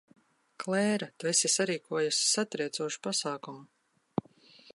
Klēra, 0.63 1.09
tu 1.19 1.29
esi 1.33 1.51
sarīkojusi 1.57 2.31
satriecošu 2.33 3.05
pasākumu. 3.09 4.31